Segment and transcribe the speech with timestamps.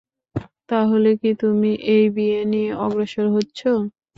[0.69, 3.59] তাহলে কি তুমি এই বিয়ে নিয়ে অগ্রসর হচ্ছ?